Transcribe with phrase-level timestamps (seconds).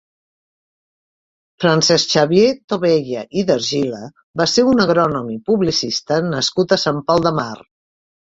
[1.65, 4.01] Francesc Xavier Tobella i d'Argila
[4.41, 7.55] va ser un agrònom i publicista nascut a Sant Pol de Mar.